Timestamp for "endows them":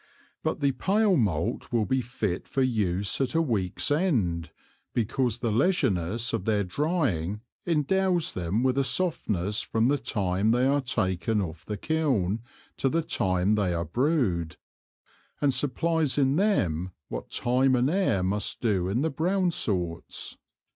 7.67-8.63